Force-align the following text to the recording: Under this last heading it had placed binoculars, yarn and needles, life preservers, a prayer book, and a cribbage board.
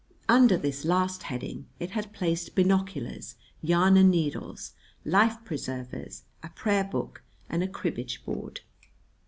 Under 0.27 0.57
this 0.57 0.83
last 0.83 1.21
heading 1.21 1.67
it 1.79 1.91
had 1.91 2.11
placed 2.11 2.55
binoculars, 2.55 3.35
yarn 3.61 3.97
and 3.97 4.09
needles, 4.09 4.71
life 5.05 5.37
preservers, 5.45 6.23
a 6.41 6.49
prayer 6.49 6.83
book, 6.85 7.21
and 7.49 7.61
a 7.61 7.67
cribbage 7.67 8.25
board. 8.25 8.61